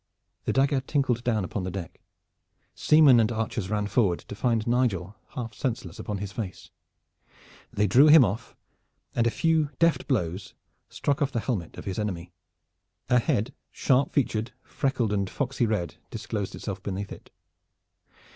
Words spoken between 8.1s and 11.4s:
off, and a few deft blows struck off the